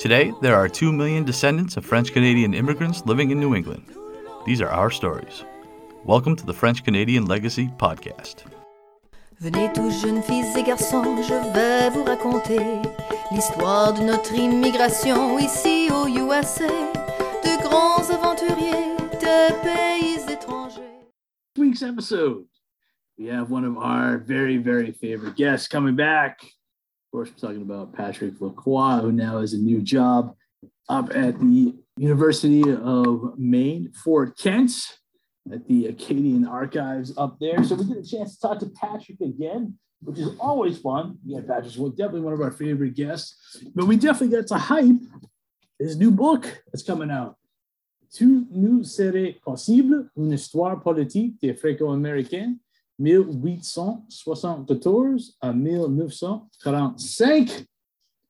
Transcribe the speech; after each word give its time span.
Today, 0.00 0.32
there 0.40 0.54
are 0.54 0.66
2 0.66 0.92
million 0.92 1.24
descendants 1.24 1.76
of 1.76 1.84
French 1.84 2.14
Canadian 2.14 2.54
immigrants 2.54 3.04
living 3.04 3.32
in 3.32 3.38
New 3.38 3.54
England. 3.54 3.84
These 4.46 4.62
are 4.62 4.70
our 4.70 4.90
stories. 4.90 5.44
Welcome 6.06 6.36
to 6.36 6.46
the 6.46 6.54
French 6.54 6.82
Canadian 6.82 7.26
Legacy 7.26 7.68
Podcast. 7.76 8.44
Venez 9.40 9.70
tous 9.74 10.00
jeunes 10.00 10.22
filles 10.22 10.56
et 10.56 10.62
garçons, 10.62 11.22
je 11.22 11.34
vais 11.52 11.90
vous 11.90 12.04
raconter 12.04 12.80
l'histoire 13.30 13.92
de 13.92 14.00
notre 14.00 14.32
immigration 14.32 15.38
ici 15.38 15.90
au 15.92 16.08
USA, 16.08 16.66
de 17.44 17.62
grands 17.62 18.08
aventuriers 18.08 18.96
de 19.20 19.52
pays 19.62 20.32
étrangers. 20.32 21.04
This 21.54 21.62
week's 21.62 21.82
episode, 21.82 22.46
we 23.18 23.26
have 23.26 23.50
one 23.50 23.66
of 23.66 23.76
our 23.76 24.16
very, 24.16 24.56
very 24.56 24.92
favorite 24.92 25.36
guests 25.36 25.68
coming 25.68 25.94
back. 25.94 26.40
Of 27.10 27.16
course, 27.16 27.30
we're 27.30 27.48
talking 27.48 27.62
about 27.62 27.92
Patrick 27.92 28.40
Lacroix, 28.40 29.00
who 29.00 29.10
now 29.10 29.40
has 29.40 29.52
a 29.52 29.58
new 29.58 29.82
job 29.82 30.36
up 30.88 31.10
at 31.12 31.40
the 31.40 31.74
University 31.96 32.62
of 32.62 33.36
Maine, 33.36 33.90
Fort 33.92 34.38
Kent, 34.38 34.70
at 35.52 35.66
the 35.66 35.86
Acadian 35.86 36.46
Archives 36.46 37.12
up 37.18 37.36
there. 37.40 37.64
So 37.64 37.74
we 37.74 37.86
get 37.86 37.96
a 37.96 38.06
chance 38.08 38.36
to 38.36 38.40
talk 38.40 38.60
to 38.60 38.66
Patrick 38.66 39.20
again, 39.20 39.76
which 40.00 40.20
is 40.20 40.36
always 40.38 40.78
fun. 40.78 41.18
Yeah, 41.26 41.40
Patrick's 41.40 41.74
definitely 41.74 42.20
one 42.20 42.32
of 42.32 42.40
our 42.42 42.52
favorite 42.52 42.94
guests. 42.94 43.60
But 43.74 43.86
we 43.86 43.96
definitely 43.96 44.36
got 44.36 44.46
to 44.46 44.58
hype 44.58 45.02
his 45.80 45.96
new 45.96 46.12
book 46.12 46.62
that's 46.70 46.84
coming 46.84 47.10
out. 47.10 47.34
Tout 48.16 48.46
nous 48.52 48.84
serait 48.84 49.40
possible, 49.44 50.08
une 50.16 50.32
histoire 50.32 50.80
politique 50.80 51.40
des 51.40 51.54
Franco-Américains 51.54 52.54
1874 53.00 55.36
à 55.40 55.52
1945. 55.52 57.64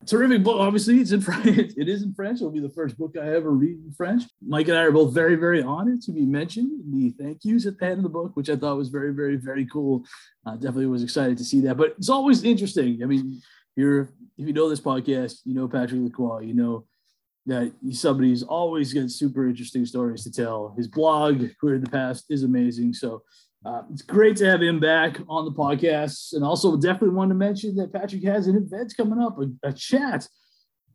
Terrific 0.07 0.43
book. 0.43 0.57
Obviously, 0.59 1.01
it's 1.01 1.13
in 1.13 1.21
French. 1.21 1.75
It 1.77 1.89
is 1.89 2.03
in 2.03 2.15
French. 2.15 2.37
It'll 2.37 2.51
be 2.51 2.61
the 2.61 2.71
first 2.71 2.97
book 2.97 3.17
I 3.21 3.35
ever 3.35 3.51
read 3.51 3.85
in 3.85 3.93
French. 3.93 4.23
Mike 4.41 4.69
and 4.69 4.79
I 4.79 4.85
are 4.85 4.93
both 4.93 5.13
very, 5.13 5.35
very 5.35 5.63
honored 5.63 6.01
to 6.03 6.13
be 6.13 6.25
mentioned 6.25 6.81
in 6.81 6.91
the 6.91 7.11
thank 7.23 7.45
yous 7.45 7.67
at 7.67 7.79
the 7.79 7.85
end 7.85 7.99
of 7.99 8.05
the 8.05 8.09
book, 8.09 8.35
which 8.35 8.49
I 8.49 8.57
thought 8.57 8.79
was 8.79 8.89
very, 8.89 9.13
very, 9.13 9.37
very 9.37 9.67
cool. 9.67 10.05
Uh, 10.47 10.55
definitely 10.55 10.87
was 10.87 11.03
excited 11.03 11.37
to 11.37 11.45
see 11.45 11.61
that. 11.63 11.77
But 11.77 11.97
it's 11.99 12.09
always 12.09 12.45
interesting. 12.45 13.03
I 13.03 13.07
mean, 13.07 13.43
you're 13.77 14.13
if 14.39 14.47
you 14.47 14.55
know 14.55 14.71
this 14.71 14.81
podcast, 14.81 15.41
you 15.45 15.55
know 15.55 15.69
Patrick 15.69 16.01
Lacroix, 16.01 16.41
you 16.41 16.55
know 16.55 16.87
that 17.45 17.71
he's 17.83 18.01
somebody 18.01 18.31
who's 18.31 18.43
always 18.43 18.95
got 18.95 19.11
super 19.11 19.47
interesting 19.47 19.85
stories 19.85 20.25
to 20.25 20.33
tell. 20.33 20.73
His 20.77 20.89
blog, 20.89 21.45
Query 21.59 21.79
the 21.79 21.91
Past, 21.91 22.25
is 22.31 22.43
amazing. 22.43 22.95
So 22.95 23.23
uh, 23.65 23.83
it's 23.93 24.03
great 24.03 24.37
to 24.37 24.47
have 24.47 24.63
him 24.63 24.81
back 24.81 25.19
on 25.29 25.45
the 25.45 25.53
podcast. 25.53 26.33
And 26.33 26.43
also, 26.43 26.77
definitely 26.77 27.11
want 27.11 27.31
to 27.31 27.35
mention 27.35 27.77
that 27.77 27.93
Patrick 27.93 28.25
has 28.25 28.47
an 28.47 28.57
event 28.57 28.95
coming 28.97 29.21
up, 29.21 29.39
a, 29.39 29.69
a 29.69 29.73
chat 29.73 30.27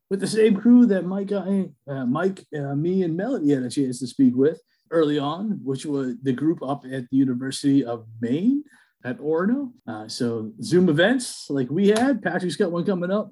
with 0.10 0.20
the 0.20 0.28
same 0.28 0.56
crew 0.56 0.86
that 0.88 1.06
Mike, 1.06 1.32
uh, 1.32 1.64
uh, 1.88 2.06
Mike, 2.06 2.46
uh, 2.58 2.76
me, 2.76 3.04
and 3.04 3.16
Melody 3.16 3.52
had 3.52 3.64
a 3.64 3.70
chance 3.70 4.00
to 4.00 4.08
speak 4.08 4.36
with 4.36 4.62
early 4.92 5.20
on, 5.20 5.60
which 5.64 5.86
was 5.86 6.16
the 6.24 6.34
group 6.34 6.60
up 6.64 6.84
at 6.92 7.10
the 7.10 7.18
University 7.18 7.84
of 7.84 8.06
Maine 8.22 8.64
at 9.04 9.20
Orono. 9.20 9.72
Uh, 9.88 10.08
so 10.08 10.52
Zoom 10.62 10.90
events 10.90 11.50
like 11.50 11.70
we 11.70 11.90
had. 11.90 12.22
Patrick's 12.22 12.56
got 12.56 12.72
one 12.72 12.86
coming 12.86 13.12
up. 13.12 13.32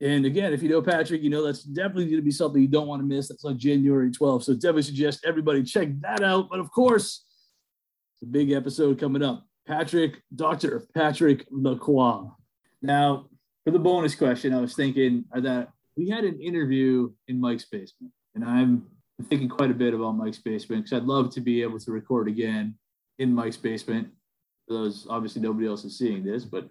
And 0.00 0.24
again, 0.24 0.52
if 0.52 0.62
you 0.62 0.68
know 0.68 0.80
Patrick, 0.80 1.22
you 1.22 1.28
know 1.28 1.44
that's 1.44 1.62
definitely 1.62 2.06
going 2.06 2.16
to 2.16 2.22
be 2.22 2.30
something 2.30 2.62
you 2.62 2.68
don't 2.68 2.86
want 2.86 3.02
to 3.02 3.06
miss. 3.06 3.28
That's 3.28 3.44
on 3.44 3.58
January 3.58 4.10
12th. 4.10 4.44
So 4.44 4.54
definitely 4.54 4.82
suggest 4.82 5.24
everybody 5.26 5.62
check 5.62 5.88
that 6.00 6.22
out. 6.22 6.48
But 6.48 6.60
of 6.60 6.70
course, 6.70 7.26
it's 8.20 8.28
a 8.28 8.30
big 8.30 8.50
episode 8.50 9.00
coming 9.00 9.22
up. 9.22 9.46
Patrick, 9.66 10.22
Dr. 10.34 10.86
Patrick 10.94 11.46
Lacroix. 11.50 12.30
Now, 12.82 13.26
for 13.64 13.70
the 13.70 13.78
bonus 13.78 14.14
question, 14.14 14.52
I 14.52 14.60
was 14.60 14.74
thinking 14.74 15.24
that 15.34 15.70
we 15.96 16.10
had 16.10 16.24
an 16.24 16.38
interview 16.38 17.10
in 17.28 17.40
Mike's 17.40 17.64
basement, 17.64 18.12
and 18.34 18.44
I'm 18.44 18.86
thinking 19.24 19.48
quite 19.48 19.70
a 19.70 19.74
bit 19.74 19.94
about 19.94 20.12
Mike's 20.12 20.38
basement 20.38 20.84
because 20.84 20.98
I'd 20.98 21.06
love 21.06 21.30
to 21.30 21.40
be 21.40 21.62
able 21.62 21.78
to 21.78 21.92
record 21.92 22.28
again 22.28 22.74
in 23.18 23.32
Mike's 23.32 23.56
basement. 23.56 24.08
For 24.68 24.74
those 24.74 25.06
obviously 25.08 25.40
nobody 25.40 25.66
else 25.66 25.84
is 25.84 25.96
seeing 25.96 26.22
this, 26.22 26.44
but 26.44 26.68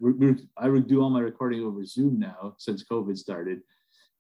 I 0.57 0.67
do 0.79 1.01
all 1.01 1.09
my 1.09 1.19
recording 1.19 1.63
over 1.63 1.83
Zoom 1.83 2.19
now 2.19 2.53
since 2.59 2.83
COVID 2.83 3.17
started. 3.17 3.61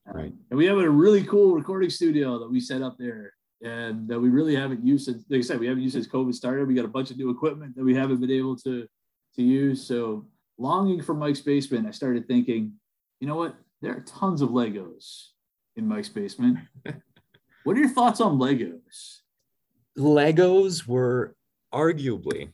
Right. 0.07 0.33
And 0.49 0.57
we 0.57 0.65
have 0.65 0.79
a 0.79 0.89
really 0.89 1.23
cool 1.23 1.53
recording 1.53 1.91
studio 1.91 2.39
that 2.39 2.49
we 2.49 2.59
set 2.59 2.81
up 2.81 2.97
there 2.97 3.33
and 3.61 4.07
that 4.07 4.19
we 4.19 4.29
really 4.29 4.55
haven't 4.55 4.85
used 4.85 5.05
since, 5.05 5.23
like 5.29 5.39
I 5.39 5.41
said, 5.41 5.59
we 5.59 5.67
haven't 5.67 5.83
used 5.83 5.95
since 5.95 6.07
COVID 6.07 6.33
started. 6.33 6.67
We 6.67 6.75
got 6.75 6.85
a 6.85 6.89
bunch 6.89 7.11
of 7.11 7.17
new 7.17 7.29
equipment 7.29 7.75
that 7.75 7.83
we 7.83 7.95
haven't 7.95 8.21
been 8.21 8.31
able 8.31 8.55
to 8.57 8.87
to 9.35 9.43
use. 9.43 9.85
So 9.85 10.25
longing 10.57 11.01
for 11.01 11.13
Mike's 11.13 11.41
basement, 11.41 11.87
I 11.87 11.91
started 11.91 12.27
thinking, 12.27 12.73
you 13.19 13.27
know 13.27 13.35
what? 13.35 13.55
There 13.81 13.95
are 13.95 14.01
tons 14.01 14.41
of 14.41 14.49
Legos 14.49 15.27
in 15.75 15.87
Mike's 15.87 16.09
basement. 16.09 16.59
what 17.63 17.77
are 17.77 17.79
your 17.79 17.89
thoughts 17.89 18.21
on 18.21 18.37
Legos? 18.37 19.19
Legos 19.97 20.87
were 20.87 21.35
arguably, 21.73 22.51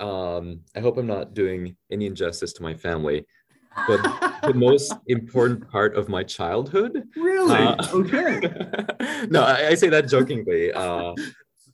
um, 0.00 0.60
I 0.74 0.80
hope 0.80 0.98
I'm 0.98 1.06
not 1.06 1.34
doing 1.34 1.76
any 1.90 2.06
injustice 2.06 2.52
to 2.54 2.62
my 2.62 2.74
family, 2.74 3.24
but 3.86 4.02
the 4.42 4.54
most 4.54 4.92
important 5.06 5.68
part 5.70 5.96
of 5.96 6.08
my 6.08 6.22
childhood. 6.22 7.04
Really? 7.16 7.54
Uh, 7.54 7.76
okay. 7.92 8.40
no, 9.30 9.42
I, 9.42 9.68
I 9.68 9.74
say 9.74 9.88
that 9.88 10.08
jokingly. 10.08 10.72
Uh, 10.72 11.14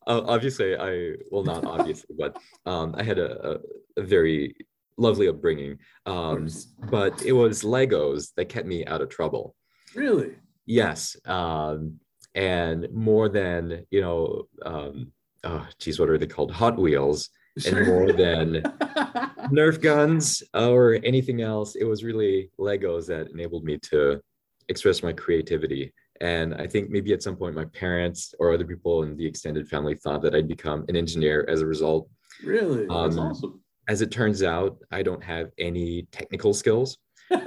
obviously, 0.06 0.76
I 0.76 1.14
well, 1.30 1.44
not 1.44 1.64
obviously, 1.64 2.14
but 2.18 2.36
um, 2.66 2.94
I 2.96 3.02
had 3.02 3.18
a, 3.18 3.52
a, 3.52 3.58
a 4.00 4.02
very 4.02 4.54
lovely 4.96 5.28
upbringing. 5.28 5.78
Um, 6.06 6.48
but 6.90 7.22
it 7.22 7.32
was 7.32 7.62
Legos 7.62 8.32
that 8.36 8.48
kept 8.48 8.66
me 8.66 8.84
out 8.86 9.00
of 9.00 9.08
trouble. 9.08 9.54
Really? 9.94 10.34
Yes, 10.66 11.16
um, 11.24 11.98
and 12.34 12.88
more 12.92 13.28
than 13.28 13.84
you 13.90 14.00
know, 14.00 14.48
um, 14.64 15.12
oh, 15.44 15.66
geez, 15.78 15.98
what 15.98 16.08
are 16.08 16.18
they 16.18 16.26
called? 16.26 16.52
Hot 16.52 16.78
Wheels, 16.78 17.30
and 17.66 17.86
more 17.86 18.12
than 18.12 18.62
Nerf 19.52 19.80
guns 19.80 20.42
or 20.54 20.98
anything 21.04 21.42
else. 21.42 21.74
It 21.74 21.84
was 21.84 22.04
really 22.04 22.50
Legos 22.58 23.06
that 23.08 23.30
enabled 23.30 23.64
me 23.64 23.78
to 23.90 24.20
express 24.68 25.02
my 25.02 25.12
creativity. 25.12 25.92
And 26.20 26.54
I 26.54 26.66
think 26.66 26.88
maybe 26.90 27.12
at 27.12 27.22
some 27.22 27.36
point 27.36 27.54
my 27.56 27.64
parents 27.66 28.34
or 28.38 28.52
other 28.52 28.64
people 28.64 29.02
in 29.02 29.16
the 29.16 29.26
extended 29.26 29.68
family 29.68 29.94
thought 29.94 30.22
that 30.22 30.34
I'd 30.34 30.48
become 30.48 30.84
an 30.88 30.96
engineer 30.96 31.44
as 31.48 31.60
a 31.60 31.66
result. 31.66 32.08
Really? 32.44 32.86
That's 32.86 33.16
Um, 33.16 33.18
awesome. 33.18 33.60
As 33.88 34.00
it 34.00 34.10
turns 34.12 34.42
out, 34.42 34.78
I 34.92 35.02
don't 35.02 35.22
have 35.24 35.50
any 35.58 36.06
technical 36.12 36.54
skills. 36.54 36.98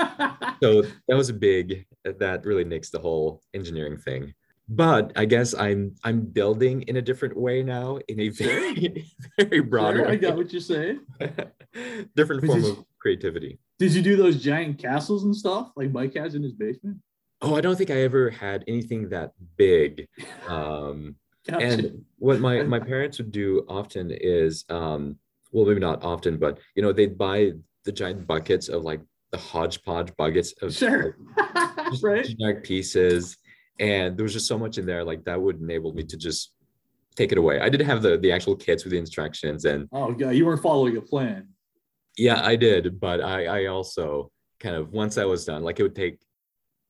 So 0.63 0.83
that 1.09 1.17
was 1.17 1.27
a 1.29 1.33
big 1.33 1.85
that 2.05 2.45
really 2.45 2.63
nixed 2.63 2.91
the 2.91 2.99
whole 2.99 3.41
engineering 3.53 3.97
thing. 3.97 4.33
But 4.67 5.11
I 5.15 5.25
guess 5.25 5.53
I'm 5.53 5.95
I'm 6.03 6.21
building 6.21 6.81
in 6.83 6.97
a 6.97 7.01
different 7.01 7.37
way 7.37 7.61
now, 7.61 7.99
in 8.07 8.19
a 8.19 8.29
very 8.29 9.05
very 9.39 9.59
broad 9.61 9.95
Sure, 9.95 10.07
I 10.07 10.15
got 10.15 10.35
what 10.35 10.51
you're 10.51 10.61
saying. 10.61 11.01
different 12.15 12.41
But 12.41 12.47
form 12.47 12.63
of 12.65 12.85
creativity. 12.99 13.59
Did 13.77 13.93
you 13.93 14.01
do 14.01 14.15
those 14.15 14.41
giant 14.41 14.79
castles 14.79 15.23
and 15.23 15.35
stuff 15.35 15.71
like 15.75 15.91
Mike 15.91 16.15
has 16.15 16.33
in 16.33 16.41
his 16.41 16.53
basement? 16.53 16.97
Oh, 17.41 17.55
I 17.55 17.61
don't 17.61 17.75
think 17.75 17.91
I 17.91 18.01
ever 18.01 18.29
had 18.29 18.63
anything 18.67 19.09
that 19.09 19.33
big. 19.57 20.07
Um, 20.47 21.15
Gotcha. 21.47 21.65
and 21.65 22.05
what 22.17 22.39
my 22.39 22.63
my 22.63 22.79
parents 22.79 23.19
would 23.19 23.31
do 23.31 23.65
often 23.67 24.11
is, 24.11 24.65
um, 24.69 25.17
well, 25.51 25.65
maybe 25.65 25.79
not 25.79 26.03
often, 26.03 26.37
but 26.37 26.59
you 26.75 26.81
know, 26.81 26.91
they'd 26.91 27.17
buy 27.17 27.51
the 27.83 27.91
giant 27.91 28.25
buckets 28.25 28.67
of 28.67 28.83
like 28.83 29.01
the 29.31 29.37
hodgepodge 29.37 30.15
buckets 30.17 30.53
of 30.61 30.73
sure. 30.73 31.17
like, 31.37 32.03
right? 32.03 32.25
generic 32.25 32.63
pieces, 32.63 33.37
and 33.79 34.17
there 34.17 34.23
was 34.23 34.33
just 34.33 34.47
so 34.47 34.57
much 34.57 34.77
in 34.77 34.85
there, 34.85 35.03
like 35.03 35.23
that 35.25 35.41
would 35.41 35.59
enable 35.61 35.93
me 35.93 36.03
to 36.03 36.17
just 36.17 36.53
take 37.15 37.31
it 37.31 37.37
away. 37.37 37.59
I 37.59 37.69
did 37.69 37.81
have 37.81 38.01
the 38.01 38.17
the 38.17 38.31
actual 38.31 38.55
kits 38.55 38.83
with 38.83 38.91
the 38.91 38.97
instructions, 38.99 39.65
and 39.65 39.87
Oh 39.91 40.15
yeah 40.17 40.31
you 40.31 40.45
weren't 40.45 40.61
following 40.61 40.97
a 40.97 41.01
plan. 41.01 41.49
yeah, 42.17 42.41
I 42.45 42.55
did, 42.55 42.99
but 42.99 43.21
I 43.21 43.45
I 43.45 43.65
also 43.67 44.31
kind 44.59 44.75
of 44.75 44.91
once 44.93 45.17
i 45.17 45.25
was 45.25 45.43
done, 45.45 45.63
like 45.63 45.79
it 45.79 45.83
would 45.83 45.95
take 45.95 46.17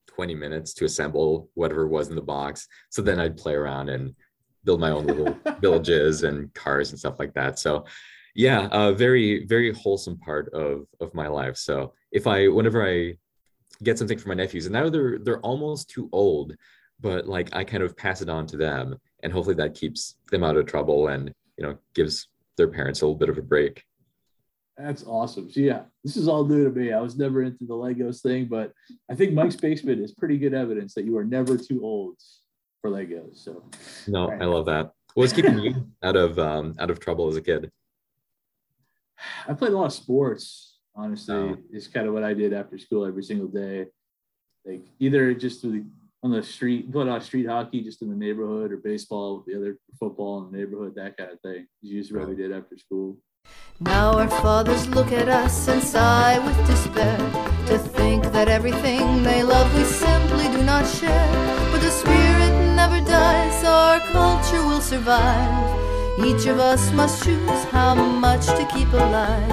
20 0.08 0.36
minutes 0.36 0.74
to 0.76 0.86
assemble 0.86 1.50
whatever 1.56 1.88
was 1.88 2.10
in 2.10 2.16
the 2.16 2.22
box. 2.22 2.68
So 2.92 3.02
then 3.02 3.20
I'd 3.20 3.36
play 3.36 3.54
around 3.54 3.90
and 3.90 4.14
build 4.64 4.80
my 4.80 4.92
own 4.92 5.06
little 5.08 5.36
villages 5.62 6.24
and 6.24 6.54
cars 6.54 6.92
and 6.92 7.00
stuff 7.00 7.16
like 7.20 7.34
that. 7.34 7.60
So 7.60 7.86
yeah, 8.36 8.68
a 8.72 8.94
very, 8.94 9.46
very 9.46 9.74
wholesome 9.74 10.18
part 10.20 10.54
of 10.54 10.86
of 11.00 11.14
my 11.14 11.28
life. 11.28 11.58
So 11.58 11.94
if 12.12 12.28
I 12.28 12.48
whenever 12.48 12.82
I 12.88 13.18
get 13.84 13.98
something 13.98 14.18
for 14.18 14.30
my 14.30 14.36
nephews, 14.36 14.66
and 14.68 14.74
now 14.74 14.90
they're 14.90 15.20
they're 15.20 15.40
almost 15.42 15.90
too 15.90 16.08
old, 16.12 16.56
but 17.00 17.28
like 17.28 17.56
I 17.56 17.64
kind 17.64 17.84
of 17.84 17.96
pass 17.98 18.22
it 18.22 18.30
on 18.30 18.46
to 18.48 18.58
them, 18.58 18.98
and 19.24 19.32
hopefully 19.32 19.56
that 19.56 19.76
keeps 19.76 20.16
them 20.32 20.44
out 20.44 20.58
of 20.58 20.66
trouble 20.66 21.08
and 21.08 21.34
you 21.58 21.66
know 21.66 21.78
gives 21.94 22.28
their 22.58 22.68
parents 22.68 23.02
a 23.02 23.06
little 23.06 23.18
bit 23.18 23.30
of 23.30 23.38
a 23.38 23.42
break. 23.42 23.84
That's 24.78 25.06
awesome. 25.06 25.50
So 25.50 25.62
yeah, 25.62 25.84
this 26.04 26.18
is 26.18 26.28
all 26.28 26.46
new 26.46 26.66
to 26.66 26.70
me. 26.70 26.92
I 26.92 27.00
was 27.00 27.18
never 27.18 27.44
into 27.44 27.66
the 27.66 27.74
Legos 27.74 28.22
thing, 28.22 28.46
but 28.46 28.74
I 29.10 29.16
think 29.16 29.34
Mike's 29.34 29.56
basement 29.56 30.02
is 30.02 30.14
pretty 30.14 30.38
good 30.38 30.54
evidence 30.54 30.94
that 30.96 31.06
you 31.06 31.18
are 31.18 31.24
never 31.24 31.58
too 31.58 31.82
old 31.82 32.18
for 32.82 32.90
Legos. 32.90 33.38
So 33.38 33.64
No, 34.08 34.28
Right. 34.28 34.42
I 34.42 34.46
love 34.46 34.66
that. 34.66 34.92
What 35.14 35.24
was 35.24 35.34
keeping 35.34 35.60
you 35.60 35.88
out 36.04 36.18
of 36.18 36.38
um, 36.40 36.76
out 36.78 36.90
of 36.90 37.00
trouble 37.00 37.30
as 37.30 37.38
a 37.38 37.42
kid? 37.42 37.72
I 39.48 39.54
played 39.54 39.72
a 39.72 39.78
lot 39.78 39.86
of 39.86 39.94
sports. 39.94 40.74
Honestly, 40.98 41.58
is 41.74 41.90
kind 41.90 42.08
of 42.08 42.14
what 42.14 42.24
I 42.24 42.34
did 42.34 42.54
after 42.54 42.78
school 42.78 43.06
every 43.06 43.24
single 43.24 43.50
day. 43.50 43.88
Like 44.66 44.86
either 45.00 45.34
just 45.34 45.60
through 45.60 45.72
the 45.72 45.86
on 46.26 46.32
the 46.32 46.42
street, 46.42 46.92
put 46.92 47.08
on 47.08 47.22
street 47.22 47.46
hockey 47.46 47.82
just 47.82 48.02
in 48.02 48.10
the 48.10 48.16
neighborhood 48.16 48.72
or 48.72 48.78
baseball 48.78 49.38
with 49.38 49.46
the 49.46 49.56
other 49.56 49.78
football 50.00 50.44
in 50.44 50.52
the 50.52 50.58
neighborhood, 50.58 50.94
that 50.96 51.16
kind 51.16 51.30
of 51.30 51.40
thing. 51.42 51.68
Is 51.84 51.92
usually 51.92 52.20
what 52.20 52.30
we 52.30 52.36
did 52.36 52.52
after 52.52 52.76
school. 52.80 53.18
Now 53.80 54.18
our 54.18 54.28
fathers 54.28 54.88
look 54.88 55.12
at 55.12 55.30
us 55.30 55.68
and 55.68 55.84
sigh 55.84 56.40
with 56.40 56.58
despair 56.66 57.18
to 57.68 57.78
think 57.78 58.24
that 58.34 58.48
everything 58.48 59.22
they 59.22 59.44
love 59.44 59.72
we 59.78 59.84
simply 59.84 60.46
do 60.46 60.64
not 60.64 60.88
share. 60.88 61.32
But 61.72 61.82
the 61.82 61.92
spirit 61.92 62.54
never 62.76 63.00
dies, 63.06 63.64
our 63.64 64.00
culture 64.00 64.66
will 64.66 64.82
survive. 64.82 65.80
Each 66.26 66.48
of 66.48 66.58
us 66.58 66.92
must 66.94 67.24
choose 67.24 67.64
how 67.66 67.94
much 67.94 68.48
to 68.48 68.68
keep 68.74 68.92
alive. 68.94 69.52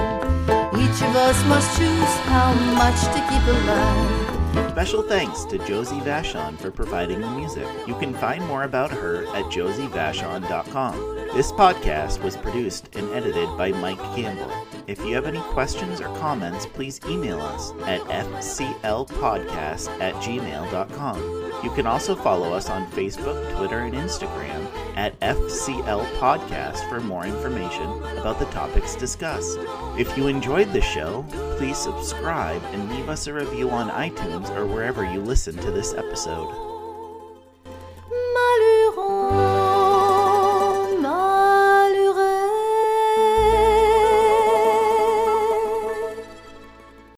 Each 0.85 1.03
of 1.03 1.15
us 1.29 1.39
must 1.45 1.77
choose 1.77 2.15
how 2.33 2.55
much 2.81 2.99
to 3.13 3.21
keep 3.29 3.47
alive. 3.57 4.22
Special 4.53 5.03
thanks 5.03 5.45
to 5.45 5.59
Josie 5.67 6.01
Vachon 6.01 6.59
for 6.59 6.71
providing 6.71 7.21
the 7.21 7.31
music. 7.31 7.67
You 7.87 7.95
can 7.97 8.13
find 8.15 8.45
more 8.47 8.65
about 8.65 8.91
her 8.91 9.25
at 9.37 9.45
josievachon.com. 9.45 11.13
This 11.35 11.53
podcast 11.53 12.23
was 12.23 12.37
produced 12.37 12.95
and 12.95 13.09
edited 13.13 13.49
by 13.57 13.73
Mike 13.73 14.01
Campbell. 14.15 14.53
If 14.87 14.99
you 15.05 15.15
have 15.15 15.27
any 15.27 15.41
questions 15.41 16.01
or 16.01 16.15
comments, 16.19 16.67
please 16.67 17.01
email 17.07 17.41
us 17.41 17.73
at 17.87 18.01
fclpodcast 18.03 20.01
at 20.01 20.15
gmail.com. 20.15 21.42
You 21.62 21.70
can 21.70 21.87
also 21.87 22.17
follow 22.17 22.53
us 22.53 22.69
on 22.69 22.91
Facebook, 22.91 23.56
Twitter, 23.56 23.81
and 23.81 23.94
Instagram 23.94 24.67
at 24.97 25.19
FCL 25.20 26.05
Podcast 26.19 26.88
for 26.88 27.00
more 27.00 27.25
information 27.25 27.88
about 28.19 28.38
the 28.38 28.47
topics 28.47 28.97
discussed. 28.97 29.59
If 29.97 30.17
you 30.17 30.26
enjoyed 30.26 30.73
the 30.73 30.81
show, 30.81 31.25
please 31.59 31.79
subscribe 31.79 32.62
and 32.73 32.91
leave 32.91 33.09
us 33.09 33.26
a 33.26 33.32
review 33.32 33.70
on 33.70 33.91
iTunes 33.91 34.50
or 34.56 34.67
wherever 34.67 35.05
you 35.05 35.20
listen 35.20 35.56
to 35.59 35.70
this 35.70 35.94
episode. 35.94 36.72